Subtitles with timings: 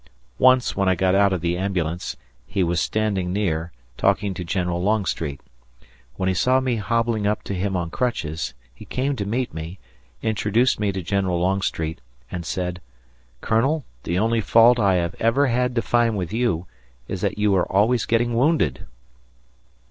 [0.39, 2.17] Once, when I got out of the ambulance,
[2.47, 5.39] he was standing near, talking to General Longstreet.
[6.15, 9.77] When he saw me hobbling up to him on crutches, he came to meet me,
[10.23, 12.01] introduced me to General Longstreet,
[12.31, 12.81] and said,
[13.41, 16.65] "Colonel, the only fault I have ever had to find with you
[17.07, 18.87] is that you are always getting wounded."